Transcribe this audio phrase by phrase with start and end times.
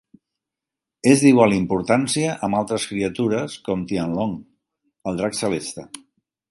[1.11, 4.35] És d'igual importància amb altres criatures com Tianlong,
[5.13, 5.89] el drac celeste.